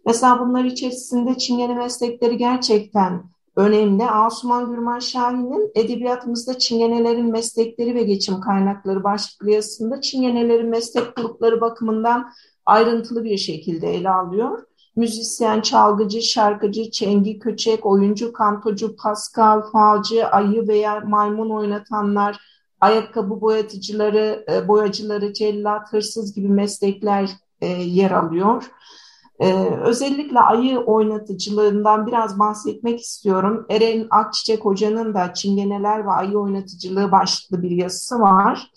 Mesela 0.07 0.41
bunlar 0.41 0.65
içerisinde 0.65 1.39
çingene 1.39 1.75
meslekleri 1.75 2.37
gerçekten 2.37 3.23
önemli. 3.57 4.05
Asuman 4.05 4.71
Gürman 4.71 4.99
Şahin'in 4.99 5.71
edebiyatımızda 5.75 6.59
çingenelerin 6.59 7.31
meslekleri 7.31 7.95
ve 7.95 8.03
geçim 8.03 8.41
kaynakları 8.41 9.05
başlıklı 9.05 9.51
yazısında 9.51 10.01
çingenelerin 10.01 10.69
meslek 10.69 11.17
grupları 11.17 11.61
bakımından 11.61 12.33
ayrıntılı 12.67 13.25
bir 13.25 13.37
şekilde 13.37 13.95
ele 13.95 14.11
alıyor. 14.11 14.63
Müzisyen, 14.97 15.61
çalgıcı, 15.61 16.23
şarkıcı, 16.23 16.91
çengi, 16.91 17.39
köçek, 17.39 17.87
oyuncu, 17.87 18.33
kantocu, 18.33 18.97
paskal, 18.97 19.63
falcı, 19.73 20.27
ayı 20.27 20.69
veya 20.69 21.01
maymun 21.01 21.51
oynatanlar, 21.51 22.39
ayakkabı 22.81 23.41
boyatıcıları, 23.41 24.45
e, 24.53 24.69
boyacıları, 24.69 25.33
cellat, 25.33 25.93
hırsız 25.93 26.35
gibi 26.35 26.49
meslekler 26.49 27.31
e, 27.61 27.67
yer 27.67 28.11
alıyor. 28.11 28.71
Ee, 29.41 29.71
özellikle 29.85 30.41
ayı 30.41 30.79
oynatıcılığından 30.79 32.07
biraz 32.07 32.39
bahsetmek 32.39 33.01
istiyorum. 33.01 33.67
Eren 33.71 34.07
Akçiçek 34.11 34.65
Hoca'nın 34.65 35.15
da 35.15 35.35
Çingeneler 35.35 36.07
ve 36.07 36.11
Ayı 36.11 36.39
Oynatıcılığı 36.39 37.13
başlıklı 37.13 37.63
bir 37.63 37.71
yazısı 37.71 38.21
var. 38.21 38.71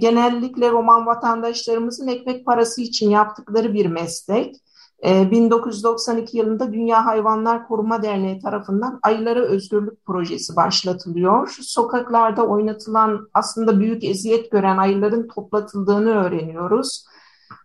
Genellikle 0.00 0.70
roman 0.70 1.06
vatandaşlarımızın 1.06 2.08
ekmek 2.08 2.46
parası 2.46 2.82
için 2.82 3.10
yaptıkları 3.10 3.74
bir 3.74 3.86
meslek. 3.86 4.56
Ee, 5.06 5.30
1992 5.30 6.38
yılında 6.38 6.72
Dünya 6.72 7.06
Hayvanlar 7.06 7.68
Koruma 7.68 8.02
Derneği 8.02 8.38
tarafından 8.38 9.00
Ayılara 9.02 9.40
Özgürlük 9.40 10.06
Projesi 10.06 10.56
başlatılıyor. 10.56 11.56
Sokaklarda 11.60 12.46
oynatılan 12.46 13.28
aslında 13.34 13.80
büyük 13.80 14.04
eziyet 14.04 14.50
gören 14.50 14.78
ayıların 14.78 15.28
toplatıldığını 15.28 16.10
öğreniyoruz. 16.10 17.06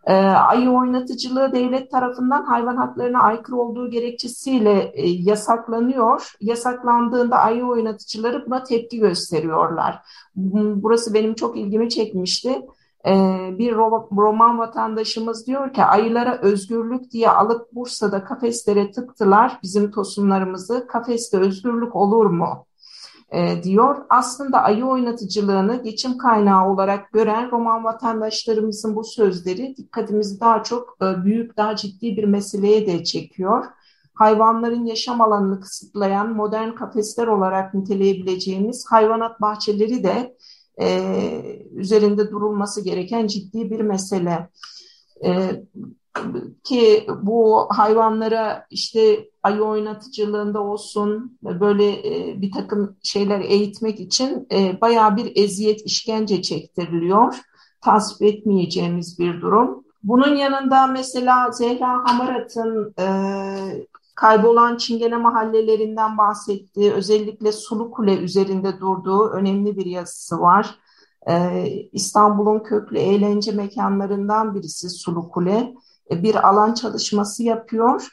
E, 0.05 0.13
ayı 0.25 0.69
oynatıcılığı 0.69 1.51
devlet 1.51 1.91
tarafından 1.91 2.43
hayvan 2.43 2.75
haklarına 2.75 3.19
aykırı 3.19 3.55
olduğu 3.55 3.89
gerekçesiyle 3.89 4.91
e, 4.93 5.09
yasaklanıyor. 5.09 6.33
Yasaklandığında 6.41 7.37
ayı 7.37 7.65
oynatıcıları 7.65 8.45
buna 8.45 8.63
tepki 8.63 8.99
gösteriyorlar. 8.99 9.99
Burası 10.75 11.13
benim 11.13 11.33
çok 11.33 11.57
ilgimi 11.57 11.89
çekmişti. 11.89 12.61
E, 13.05 13.11
bir 13.57 13.75
roman 14.11 14.57
vatandaşımız 14.59 15.47
diyor 15.47 15.73
ki 15.73 15.83
ayılara 15.83 16.37
özgürlük 16.41 17.11
diye 17.11 17.29
alıp 17.29 17.73
Bursa'da 17.73 18.23
kafeslere 18.23 18.91
tıktılar 18.91 19.59
bizim 19.63 19.91
tosunlarımızı. 19.91 20.87
Kafeste 20.87 21.37
özgürlük 21.37 21.95
olur 21.95 22.25
mu? 22.25 22.67
e, 23.31 23.63
diyor. 23.63 23.97
Aslında 24.09 24.63
ayı 24.63 24.85
oynatıcılığını 24.85 25.83
geçim 25.83 26.17
kaynağı 26.17 26.69
olarak 26.69 27.13
gören 27.13 27.51
Roman 27.51 27.83
vatandaşlarımızın 27.83 28.95
bu 28.95 29.03
sözleri 29.03 29.77
dikkatimizi 29.77 30.39
daha 30.39 30.63
çok 30.63 30.97
e, 31.01 31.25
büyük, 31.25 31.57
daha 31.57 31.75
ciddi 31.75 32.17
bir 32.17 32.23
meseleye 32.23 32.87
de 32.87 33.03
çekiyor. 33.03 33.65
Hayvanların 34.13 34.85
yaşam 34.85 35.21
alanını 35.21 35.59
kısıtlayan 35.59 36.33
modern 36.33 36.71
kafesler 36.75 37.27
olarak 37.27 37.73
niteleyebileceğimiz 37.73 38.85
hayvanat 38.89 39.41
bahçeleri 39.41 40.03
de 40.03 40.37
e, 40.81 41.41
üzerinde 41.75 42.31
durulması 42.31 42.83
gereken 42.83 43.27
ciddi 43.27 43.71
bir 43.71 43.81
mesele. 43.81 44.49
E, 45.25 45.51
ki 46.63 47.07
bu 47.21 47.67
hayvanlara 47.69 48.65
işte 48.69 49.29
ayı 49.43 49.61
oynatıcılığında 49.61 50.61
olsun 50.61 51.37
böyle 51.43 52.03
bir 52.41 52.51
takım 52.51 52.97
şeyler 53.03 53.39
eğitmek 53.39 53.99
için 53.99 54.47
e, 54.51 54.81
bayağı 54.81 55.17
bir 55.17 55.31
eziyet 55.35 55.85
işkence 55.85 56.41
çektiriliyor. 56.41 57.35
Tasvip 57.81 58.33
etmeyeceğimiz 58.33 59.19
bir 59.19 59.41
durum. 59.41 59.83
Bunun 60.03 60.35
yanında 60.35 60.87
mesela 60.87 61.51
Zehra 61.51 62.03
Hamarat'ın 62.05 62.93
kaybolan 64.17 64.77
Çingene 64.77 65.17
mahallelerinden 65.17 66.17
bahsettiği, 66.17 66.93
özellikle 66.93 67.51
Sulu 67.51 67.91
Kule 67.91 68.17
üzerinde 68.17 68.79
durduğu 68.79 69.29
önemli 69.29 69.77
bir 69.77 69.85
yazısı 69.85 70.39
var. 70.39 70.79
E, 71.29 71.65
İstanbul'un 71.91 72.59
köklü 72.59 72.97
eğlence 72.97 73.51
mekanlarından 73.51 74.55
birisi 74.55 74.89
Sulu 74.89 75.29
Kule 75.29 75.73
e, 76.11 76.23
bir 76.23 76.49
alan 76.49 76.73
çalışması 76.73 77.43
yapıyor. 77.43 78.07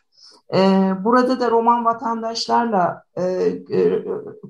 E, 0.54 0.90
burada 1.04 1.40
da 1.40 1.50
Roman 1.50 1.84
vatandaşlarla 1.84 3.02
e, 3.18 3.52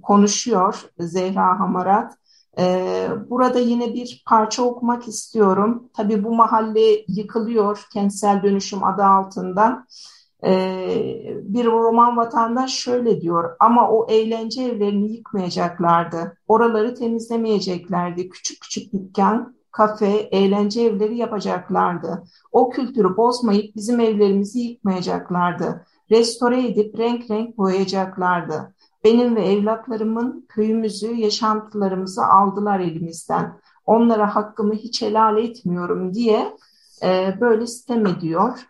konuşuyor 0.02 0.84
Zehra 0.98 1.60
Hamarat. 1.60 2.14
Burada 3.30 3.58
yine 3.58 3.94
bir 3.94 4.22
parça 4.26 4.62
okumak 4.62 5.08
istiyorum. 5.08 5.90
Tabii 5.96 6.24
bu 6.24 6.34
mahalle 6.34 7.04
yıkılıyor 7.08 7.86
kentsel 7.92 8.42
dönüşüm 8.42 8.84
adı 8.84 9.04
altında. 9.04 9.86
Bir 11.42 11.64
roman 11.64 12.16
vatandaş 12.16 12.74
şöyle 12.74 13.20
diyor 13.20 13.56
ama 13.60 13.90
o 13.90 14.06
eğlence 14.10 14.62
evlerini 14.62 15.12
yıkmayacaklardı. 15.12 16.38
Oraları 16.48 16.94
temizlemeyeceklerdi. 16.94 18.28
Küçük 18.28 18.60
küçük 18.60 18.92
dükkan, 18.92 19.54
kafe, 19.72 20.06
eğlence 20.10 20.82
evleri 20.82 21.16
yapacaklardı. 21.16 22.22
O 22.52 22.70
kültürü 22.70 23.16
bozmayıp 23.16 23.76
bizim 23.76 24.00
evlerimizi 24.00 24.60
yıkmayacaklardı. 24.60 25.86
Restore 26.10 26.66
edip 26.66 26.98
renk 26.98 27.30
renk 27.30 27.58
boyayacaklardı. 27.58 28.74
Benim 29.04 29.36
ve 29.36 29.46
evlatlarımın 29.46 30.46
köyümüzü, 30.48 31.14
yaşantılarımızı 31.14 32.26
aldılar 32.26 32.80
elimizden. 32.80 33.58
Onlara 33.86 34.34
hakkımı 34.34 34.74
hiç 34.74 35.02
helal 35.02 35.38
etmiyorum 35.38 36.14
diye 36.14 36.56
e, 37.02 37.34
böyle 37.40 37.66
sitem 37.66 38.06
ediyor. 38.06 38.68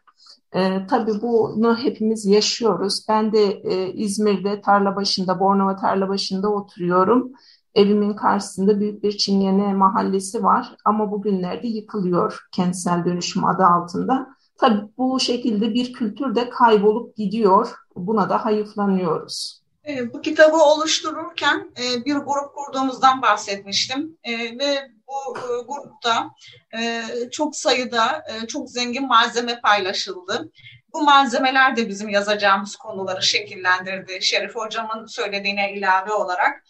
E, 0.54 0.86
tabii 0.86 1.22
bunu 1.22 1.78
hepimiz 1.78 2.26
yaşıyoruz. 2.26 3.04
Ben 3.08 3.32
de 3.32 3.44
e, 3.44 3.92
İzmir'de 3.92 4.60
tarla 4.60 4.96
başında, 4.96 5.40
Bornova 5.40 5.76
tarla 5.76 6.08
başında 6.08 6.48
oturuyorum 6.48 7.32
Evimin 7.74 8.14
karşısında 8.14 8.80
büyük 8.80 9.02
bir 9.02 9.18
Çingene 9.18 9.74
mahallesi 9.74 10.42
var 10.42 10.76
ama 10.84 11.10
bugünlerde 11.10 11.66
yıkılıyor 11.66 12.40
kentsel 12.52 13.04
dönüşüm 13.04 13.44
adı 13.44 13.64
altında. 13.64 14.26
Tabii 14.58 14.80
bu 14.98 15.20
şekilde 15.20 15.74
bir 15.74 15.92
kültür 15.92 16.34
de 16.34 16.50
kaybolup 16.50 17.16
gidiyor. 17.16 17.74
Buna 17.96 18.28
da 18.28 18.44
hayıflanıyoruz. 18.44 19.62
E, 19.88 20.12
bu 20.12 20.20
kitabı 20.20 20.56
oluştururken 20.56 21.70
e, 21.78 22.04
bir 22.04 22.14
grup 22.14 22.54
kurduğumuzdan 22.54 23.22
bahsetmiştim 23.22 24.18
e, 24.24 24.32
ve 24.58 24.90
bu 25.14 25.38
e, 25.38 25.62
grupta 25.62 26.30
e, 26.78 27.02
çok 27.30 27.56
sayıda 27.56 28.24
e, 28.28 28.46
çok 28.46 28.70
zengin 28.70 29.06
malzeme 29.08 29.60
paylaşıldı. 29.60 30.50
Bu 30.92 31.02
malzemeler 31.02 31.76
de 31.76 31.88
bizim 31.88 32.08
yazacağımız 32.08 32.76
konuları 32.76 33.22
şekillendirdi. 33.22 34.22
Şerif 34.22 34.54
Hocam'ın 34.54 35.06
söylediğine 35.06 35.72
ilave 35.72 36.12
olarak. 36.12 36.64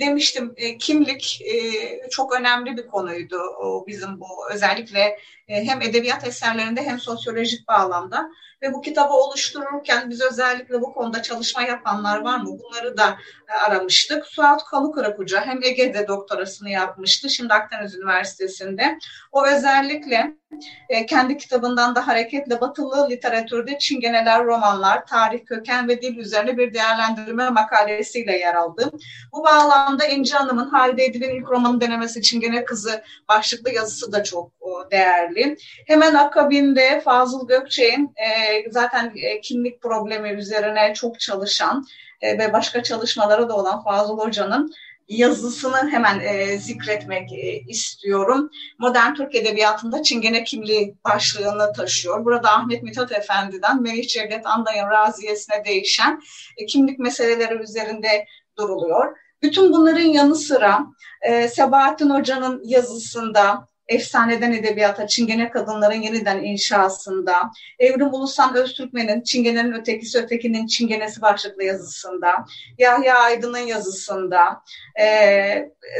Demiştim 0.00 0.54
kimlik 0.80 1.42
çok 2.10 2.32
önemli 2.32 2.76
bir 2.76 2.86
konuydu 2.86 3.38
bizim 3.86 4.20
bu 4.20 4.26
özellikle 4.52 5.18
hem 5.46 5.82
edebiyat 5.82 6.26
eserlerinde 6.26 6.82
hem 6.82 6.98
sosyolojik 6.98 7.68
bağlamda 7.68 8.30
ve 8.62 8.72
bu 8.72 8.80
kitabı 8.80 9.12
oluştururken 9.12 10.10
biz 10.10 10.20
özellikle 10.20 10.80
bu 10.80 10.92
konuda 10.92 11.22
çalışma 11.22 11.62
yapanlar 11.62 12.20
var 12.20 12.38
mı 12.38 12.58
bunları 12.58 12.96
da 12.96 13.18
e, 13.48 13.52
aramıştık. 13.52 14.26
Suat 14.26 14.64
Kalıkırak 14.64 15.18
Hoca 15.18 15.46
hem 15.46 15.62
Ege'de 15.62 16.08
doktorasını 16.08 16.70
yapmıştı 16.70 17.30
şimdi 17.30 17.54
Akdeniz 17.54 17.94
Üniversitesi'nde 17.94 18.98
o 19.32 19.46
özellikle 19.46 20.36
e, 20.88 21.06
kendi 21.06 21.36
kitabından 21.36 21.94
da 21.94 22.06
hareketle 22.06 22.60
batılı 22.60 23.10
literatürde 23.10 23.78
çingeneler, 23.78 24.44
romanlar, 24.44 25.06
tarih, 25.06 25.46
köken 25.46 25.88
ve 25.88 26.02
dil 26.02 26.16
üzerine 26.16 26.56
bir 26.56 26.74
değerlendirme 26.74 27.50
makalesiyle 27.50 28.38
yer 28.38 28.54
aldı. 28.54 28.90
Bu 29.32 29.44
bağlamda 29.44 30.06
İnci 30.06 30.34
Hanım'ın 30.34 30.70
Halide 30.70 31.04
Edip'in 31.04 31.30
ilk 31.30 31.50
romanı 31.50 31.80
denemesi 31.80 32.22
Çingene 32.22 32.64
Kızı 32.64 33.02
başlıklı 33.28 33.70
yazısı 33.70 34.12
da 34.12 34.24
çok 34.24 34.52
değerli. 34.90 35.56
Hemen 35.86 36.14
akabinde 36.14 37.00
Fazıl 37.00 37.48
Gökçe'nin 37.48 38.14
e, 38.16 38.49
zaten 38.70 39.12
e, 39.16 39.40
kimlik 39.40 39.82
problemi 39.82 40.28
üzerine 40.28 40.94
çok 40.94 41.20
çalışan 41.20 41.86
ve 42.22 42.52
başka 42.52 42.82
çalışmaları 42.82 43.48
da 43.48 43.56
olan 43.56 43.84
Fazıl 43.84 44.18
Hoca'nın 44.18 44.72
yazısını 45.10 45.90
hemen 45.90 46.20
e, 46.20 46.58
zikretmek 46.58 47.32
e, 47.32 47.60
istiyorum. 47.68 48.50
Modern 48.78 49.14
Türk 49.14 49.34
Edebiyatı'nda 49.34 50.02
Çingene 50.02 50.44
kimliği 50.44 50.96
başlığını 51.04 51.72
taşıyor. 51.72 52.24
Burada 52.24 52.50
Ahmet 52.50 52.82
Mithat 52.82 53.12
Efendi'den 53.12 53.82
Melih 53.82 54.08
Cevdet 54.08 54.46
Anday'ın 54.46 54.90
raziyesine 54.90 55.64
değişen 55.64 56.20
e, 56.56 56.66
kimlik 56.66 56.98
meseleleri 56.98 57.54
üzerinde 57.54 58.26
duruluyor. 58.58 59.16
Bütün 59.42 59.72
bunların 59.72 60.00
yanı 60.00 60.34
sıra 60.34 60.80
e, 61.22 61.48
Sebahattin 61.48 62.10
Hoca'nın 62.10 62.62
yazısında 62.64 63.68
Efsaneden 63.90 64.52
Edebiyata, 64.52 65.06
Çingene 65.06 65.50
Kadınların 65.50 66.02
Yeniden 66.02 66.42
inşasında, 66.42 67.50
Evrim 67.78 68.14
Ulusan 68.14 68.56
Öztürkmen'in 68.56 69.22
Çingene'nin 69.22 69.72
Ötekisi 69.72 70.18
Ötekinin 70.18 70.66
Çingenesi 70.66 71.22
başlıklı 71.22 71.64
yazısında, 71.64 72.44
Yahya 72.78 73.18
Aydın'ın 73.18 73.58
yazısında, 73.58 74.62
e, 75.00 75.06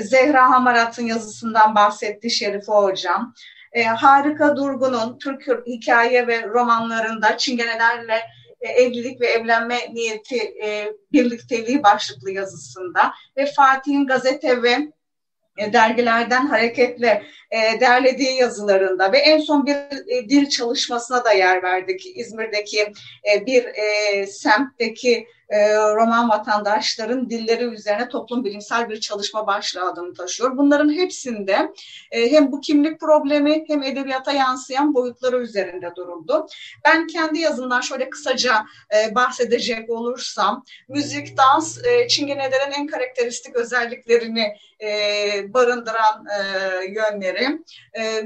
Zehra 0.01 0.51
Hamarat'ın 0.51 1.07
yazısından 1.07 1.75
bahsetti 1.75 2.31
Şerife 2.31 2.73
Hocam. 2.73 3.35
E, 3.73 3.85
Harika 3.85 4.57
Durgun'un 4.57 5.19
Türk 5.19 5.67
hikaye 5.67 6.27
ve 6.27 6.43
romanlarında 6.49 7.39
Çingenelerle 7.39 8.21
e, 8.61 8.69
evlilik 8.69 9.21
ve 9.21 9.27
evlenme 9.27 9.79
niyeti 9.93 10.37
e, 10.65 10.93
birlikteliği 11.13 11.83
başlıklı 11.83 12.31
yazısında 12.31 13.13
ve 13.37 13.47
Fatih'in 13.47 14.07
gazete 14.07 14.63
ve 14.63 14.93
dergilerden 15.73 16.47
hareketle 16.47 17.23
e, 17.51 17.81
derlediği 17.81 18.37
yazılarında 18.37 19.13
ve 19.13 19.19
en 19.19 19.39
son 19.39 19.67
bir 19.67 19.77
e, 20.09 20.29
dil 20.29 20.49
çalışmasına 20.49 21.25
da 21.25 21.33
yer 21.33 21.63
verdik. 21.63 22.07
İzmir'deki 22.15 22.81
e, 23.33 23.47
bir 23.47 23.65
e, 23.65 24.27
semtteki 24.27 25.27
e, 25.51 25.75
Roman 25.77 26.29
vatandaşların 26.29 27.31
dilleri 27.31 27.65
üzerine 27.65 28.09
toplum 28.09 28.45
bilimsel 28.45 28.89
bir 28.89 29.01
çalışma 29.01 29.47
başlığı 29.47 29.89
adını 29.89 30.15
taşıyor. 30.15 30.57
Bunların 30.57 30.93
hepsinde 30.93 31.73
e, 32.11 32.33
hem 32.33 32.53
bu 32.53 32.61
kimlik 32.61 33.01
problemi 33.01 33.65
hem 33.69 33.83
edebiyata 33.83 34.33
yansıyan 34.33 34.95
boyutları 34.95 35.39
üzerinde 35.39 35.93
duruldu. 35.97 36.47
Ben 36.85 37.07
kendi 37.07 37.39
yazımdan 37.39 37.81
şöyle 37.81 38.11
kısaca 38.11 38.65
e, 38.95 39.15
bahsedecek 39.15 39.91
olursam, 39.91 40.65
müzik, 40.89 41.37
dans, 41.37 41.79
e, 41.87 42.09
Çingenelerin 42.09 42.73
en 42.73 42.87
karakteristik 42.87 43.57
özelliklerini 43.57 44.57
e, 44.83 44.89
barındıran 45.55 46.27
e, 46.27 46.41
yönleri 46.85 47.59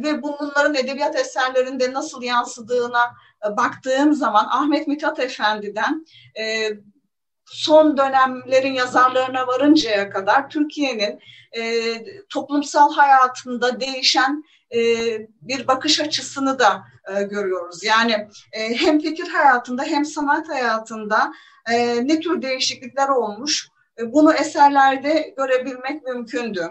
ve 0.04 0.22
bunların 0.22 0.74
edebiyat 0.74 1.16
eserlerinde 1.16 1.92
nasıl 1.92 2.22
yansıdığına 2.22 3.14
baktığım 3.56 4.14
zaman 4.14 4.46
Ahmet 4.50 4.86
Mithat 4.86 5.20
Efendi'den 5.20 6.06
son 7.54 7.96
dönemlerin 7.96 8.72
yazarlarına 8.72 9.46
varıncaya 9.46 10.10
kadar 10.10 10.50
Türkiye'nin 10.50 11.20
e, 11.52 11.82
toplumsal 12.28 12.94
hayatında 12.94 13.80
değişen 13.80 14.44
e, 14.74 14.78
bir 15.42 15.66
bakış 15.66 16.00
açısını 16.00 16.58
da 16.58 16.84
e, 17.08 17.22
görüyoruz. 17.22 17.84
Yani 17.84 18.28
e, 18.52 18.74
hem 18.74 19.00
fikir 19.00 19.28
hayatında 19.28 19.82
hem 19.82 20.04
sanat 20.04 20.48
hayatında 20.48 21.32
e, 21.72 22.06
ne 22.08 22.20
tür 22.20 22.42
değişiklikler 22.42 23.08
olmuş 23.08 23.68
e, 23.98 24.12
bunu 24.12 24.32
eserlerde 24.32 25.34
görebilmek 25.36 26.02
mümkündü. 26.02 26.68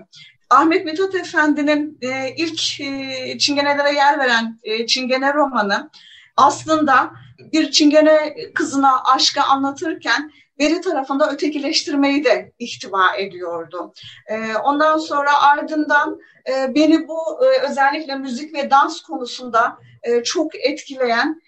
Ahmet 0.50 0.86
Mithat 0.86 1.16
Efendi'nin 1.16 1.98
e, 2.02 2.36
ilk 2.38 2.82
e, 2.82 3.38
Çingenelere 3.38 3.94
yer 3.94 4.20
veren 4.20 4.60
e, 4.64 4.86
Çingene 4.88 5.34
romanı 5.34 5.90
aslında 6.38 7.12
bir 7.54 7.72
Çingene 7.72 8.36
kızına 8.54 9.04
aşkı 9.04 9.42
anlatırken 9.42 10.32
veri 10.60 10.82
tarafında 10.82 11.32
ötekileştirmeyi 11.32 12.24
de 12.24 12.52
ihtiva 12.60 13.16
ediyordu. 13.16 13.94
E, 14.28 14.56
ondan 14.56 14.98
sonra 14.98 15.42
ardından 15.42 16.20
e, 16.50 16.76
beni 16.76 17.08
bu 17.08 17.46
e, 17.46 17.60
özellikle 17.70 18.16
müzik 18.16 18.54
ve 18.56 18.70
dans 18.70 19.02
konusunda 19.02 19.78
e, 20.04 20.24
çok 20.24 20.56
etkileyen 20.56 21.42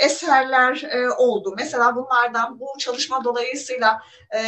eserler 0.00 0.90
oldu. 1.18 1.54
Mesela 1.58 1.96
bunlardan 1.96 2.60
bu 2.60 2.66
çalışma 2.78 3.24
dolayısıyla 3.24 4.00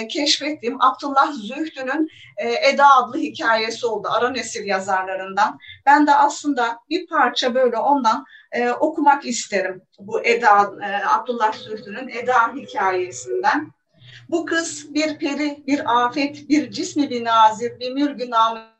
keşfettiğim 0.08 0.82
Abdullah 0.82 1.32
Zühdü'nün 1.32 2.08
Eda 2.38 2.86
adlı 2.94 3.18
hikayesi 3.18 3.86
oldu. 3.86 4.08
Ara 4.10 4.30
nesil 4.30 4.66
yazarlarından. 4.66 5.58
Ben 5.86 6.06
de 6.06 6.14
aslında 6.14 6.78
bir 6.90 7.06
parça 7.06 7.54
böyle 7.54 7.76
ondan 7.78 8.24
okumak 8.80 9.26
isterim. 9.26 9.82
Bu 9.98 10.24
Eda, 10.24 10.72
Abdullah 11.08 11.52
Zühdü'nün 11.52 12.08
Eda 12.08 12.54
hikayesinden. 12.54 13.72
Bu 14.28 14.46
kız 14.46 14.94
bir 14.94 15.18
peri, 15.18 15.62
bir 15.66 16.06
afet, 16.06 16.48
bir 16.48 16.70
cismi 16.70 17.10
bir 17.10 17.24
nazir, 17.24 17.80
bir 17.80 17.92
mürgü 17.92 18.30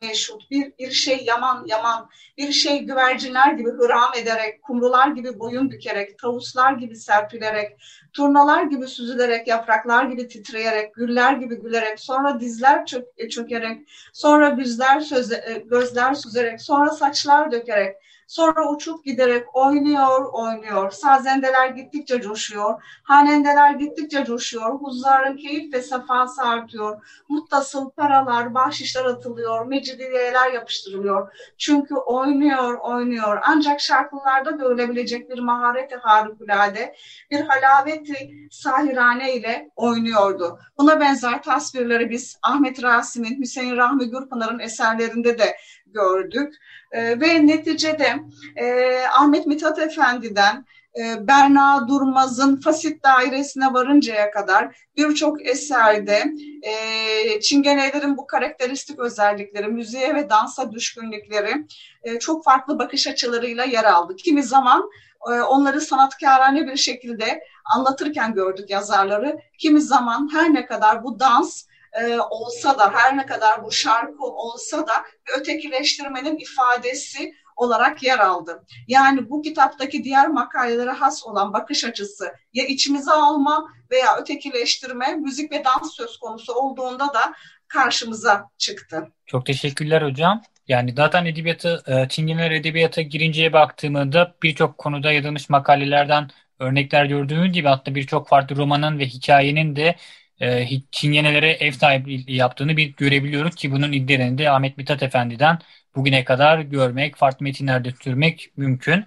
meşhut, 0.03 0.51
bir, 0.51 0.73
bir 0.79 0.91
şey 0.91 1.25
yaman 1.25 1.65
yaman, 1.67 2.09
bir 2.39 2.53
şey 2.53 2.79
güvercinler 2.79 3.53
gibi 3.53 3.71
hıram 3.71 4.11
ederek, 4.23 4.63
kumrular 4.63 5.09
gibi 5.09 5.39
boyun 5.39 5.71
bükerek, 5.71 6.19
tavuslar 6.19 6.73
gibi 6.73 6.97
serpilerek, 6.97 7.81
turnalar 8.13 8.63
gibi 8.63 8.87
süzülerek, 8.87 9.49
yapraklar 9.49 10.05
gibi 10.05 10.29
titreyerek, 10.29 10.95
güller 10.95 11.33
gibi 11.33 11.61
gülerek, 11.61 12.01
sonra 12.01 12.41
dizler 12.41 12.87
çök, 12.87 13.31
çökerek, 13.31 13.89
sonra 14.13 14.49
gözler, 14.49 15.01
söze, 15.01 15.65
gözler 15.71 16.15
süzerek, 16.15 16.61
sonra 16.61 16.91
saçlar 16.91 17.53
dökerek, 17.53 17.97
Sonra 18.29 18.69
uçup 18.71 19.05
giderek 19.05 19.57
oynuyor, 19.57 20.25
oynuyor. 20.33 20.91
Sazendeler 20.91 21.69
gittikçe 21.69 22.21
coşuyor. 22.21 22.83
Hanendeler 23.03 23.75
gittikçe 23.75 24.25
coşuyor. 24.25 24.81
Huzarın 24.81 25.37
keyif 25.37 25.75
ve 25.75 25.83
sefası 25.83 26.43
artıyor. 26.43 27.23
Muttasıl 27.29 27.91
paralar, 27.91 28.55
bahşişler 28.55 29.05
atılıyor. 29.05 29.67
Mecidiyeler 29.67 30.53
yapıştırılıyor. 30.53 31.33
Çünkü 31.59 31.95
oynuyor, 31.95 32.79
oynuyor. 32.81 33.39
Ancak 33.43 33.81
şarkılarda 33.81 34.51
görülebilecek 34.51 35.31
bir 35.31 35.39
mahareti 35.39 35.97
harikulade, 35.97 36.95
bir 37.31 37.41
halaveti 37.41 38.31
sahirane 38.51 39.35
ile 39.35 39.71
oynuyordu. 39.77 40.59
Buna 40.79 41.01
benzer 41.01 41.43
tasvirleri 41.43 42.11
biz 42.11 42.39
Ahmet 42.43 42.83
Rasim'in, 42.83 43.41
Hüseyin 43.41 43.77
Rahmi 43.77 44.11
Gürpınar'ın 44.11 44.59
eserlerinde 44.59 45.39
de 45.39 45.57
gördük. 45.93 46.55
E, 46.93 47.21
ve 47.21 47.47
neticede 47.47 48.17
e, 48.57 48.99
Ahmet 49.19 49.47
Mithat 49.47 49.79
Efendi'den 49.79 50.65
e, 50.99 51.27
Berna 51.27 51.89
Durmaz'ın 51.89 52.61
Fasit 52.61 53.05
Dairesi'ne 53.05 53.73
varıncaya 53.73 54.31
kadar 54.31 54.77
birçok 54.97 55.47
eserde 55.47 56.25
e, 56.63 57.41
Çingenelerin 57.41 58.17
bu 58.17 58.27
karakteristik 58.27 58.99
özellikleri, 58.99 59.69
müziğe 59.69 60.15
ve 60.15 60.31
dansa 60.31 60.73
düşkünlükleri 60.73 61.67
e, 62.03 62.19
çok 62.19 62.45
farklı 62.45 62.79
bakış 62.79 63.07
açılarıyla 63.07 63.65
yer 63.65 63.85
aldı. 63.85 64.17
Kimi 64.17 64.43
zaman 64.43 64.91
e, 65.27 65.33
onları 65.41 65.81
sanatkarane 65.81 66.67
bir 66.67 66.77
şekilde 66.77 67.41
anlatırken 67.65 68.35
gördük 68.35 68.71
yazarları. 68.71 69.39
Kimi 69.59 69.81
zaman 69.81 70.29
her 70.33 70.55
ne 70.55 70.67
kadar 70.67 71.05
bu 71.05 71.21
dans 71.21 71.68
e, 71.93 72.19
olsa 72.31 72.79
da 72.79 72.95
her 72.95 73.17
ne 73.17 73.27
kadar 73.27 73.65
bu 73.65 73.73
şarkı 73.73 74.25
olsa 74.25 74.87
da 74.87 75.05
ötekileştirmenin 75.39 76.39
ifadesi 76.39 77.35
olarak 77.57 78.03
yer 78.03 78.19
aldı. 78.19 78.65
Yani 78.89 79.31
bu 79.31 79.43
kitaptaki 79.43 80.05
diğer 80.05 80.29
makalelere 80.29 80.91
has 80.91 81.27
olan 81.27 81.53
bakış 81.53 81.85
açısı 81.85 82.33
ya 82.53 82.67
içimize 82.67 83.13
alma 83.13 83.69
veya 83.91 84.17
ötekileştirme, 84.17 85.15
müzik 85.15 85.53
ve 85.53 85.65
dans 85.65 85.95
söz 85.95 86.17
konusu 86.17 86.53
olduğunda 86.53 87.15
da 87.15 87.35
karşımıza 87.69 88.51
çıktı. 88.59 89.13
Çok 89.27 89.47
teşekkürler 89.47 90.03
hocam. 90.03 90.43
Yani 90.69 90.95
zaten 90.97 91.25
edebiyatı, 91.25 91.83
e, 91.87 92.09
Çingeneler 92.09 92.51
edebiyata 92.51 93.03
girinceye 93.03 93.53
baktığımda 93.53 94.35
birçok 94.43 94.79
konuda 94.79 95.13
yazılmış 95.13 95.49
makalelerden 95.49 96.31
örnekler 96.59 97.05
gördüğümüz 97.05 97.53
gibi 97.53 97.69
hatta 97.69 97.95
birçok 97.95 98.29
farklı 98.29 98.57
romanın 98.57 98.99
ve 98.99 99.07
hikayenin 99.07 99.77
de 99.77 99.97
e, 100.41 100.67
Çingenelere 100.93 101.51
ev 101.51 101.73
sahipliği 101.73 102.37
yaptığını 102.37 102.77
bir 102.77 102.97
görebiliyoruz 102.97 103.55
ki 103.55 103.73
bunun 103.73 103.93
izlerini 103.93 104.39
de 104.39 104.51
Ahmet 104.51 104.77
Mithat 104.77 105.03
Efendi'den 105.03 105.59
bugüne 105.97 106.25
kadar 106.25 106.59
görmek, 106.59 107.17
farklı 107.17 107.45
metinlerde 107.45 107.93
sürmek 108.03 108.53
mümkün. 108.57 109.05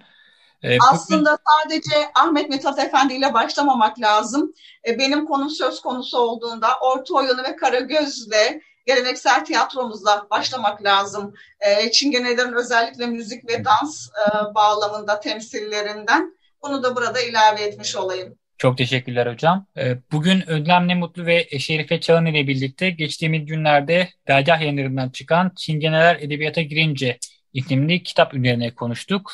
Ee, 0.62 0.78
Aslında 0.92 1.30
bugün... 1.30 1.44
sadece 1.62 2.10
Ahmet 2.14 2.48
Mithat 2.48 2.78
Efendi 2.78 3.14
ile 3.14 3.34
başlamamak 3.34 4.00
lazım. 4.00 4.52
Ee, 4.88 4.98
benim 4.98 5.26
konum 5.26 5.50
söz 5.50 5.80
konusu 5.80 6.18
olduğunda 6.18 6.68
Orta 6.80 7.14
Oyunu 7.14 7.42
ve 7.42 7.56
Karagöz'le 7.56 8.60
geleneksel 8.86 9.44
tiyatromuzla 9.44 10.26
başlamak 10.30 10.84
lazım. 10.84 11.34
Ee, 11.60 11.90
Çingenelerin 11.90 12.52
özellikle 12.52 13.06
müzik 13.06 13.48
ve 13.48 13.64
dans 13.64 14.08
e, 14.08 14.54
bağlamında 14.54 15.20
temsillerinden. 15.20 16.36
Bunu 16.62 16.82
da 16.82 16.96
burada 16.96 17.20
ilave 17.20 17.62
etmiş 17.62 17.96
olayım. 17.96 18.38
Çok 18.58 18.78
teşekkürler 18.78 19.26
hocam. 19.26 19.66
Ee, 19.76 19.96
bugün 20.12 20.48
Özlemle 20.50 20.94
Mutlu 20.94 21.26
ve 21.26 21.48
Şerife 21.58 22.00
Çağın 22.00 22.26
ile 22.26 22.48
birlikte 22.48 22.90
geçtiğimiz 22.90 23.46
günlerde 23.46 24.08
Dergah 24.28 24.60
yayınlarından 24.60 25.10
çıkan 25.10 25.52
Çingeneler 25.56 26.16
Edebiyata 26.20 26.62
Girince 26.62 27.18
isimli 27.52 28.02
kitap 28.02 28.34
üzerine 28.34 28.74
konuştuk. 28.74 29.32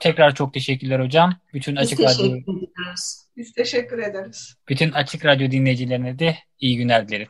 Tekrar 0.00 0.34
çok 0.34 0.54
teşekkürler 0.54 1.00
hocam. 1.00 1.36
Bütün 1.54 1.76
Biz 1.76 1.82
Açık 1.82 2.00
Radyo 2.00 2.26
ederiz. 2.26 3.28
Biz 3.36 3.52
teşekkür 3.52 3.98
ederiz. 3.98 4.54
Bütün 4.68 4.92
Açık 4.92 5.24
Radyo 5.24 5.50
dinleyicilerine 5.50 6.18
de 6.18 6.36
iyi 6.60 6.76
günler 6.76 7.08
dilerim. 7.08 7.28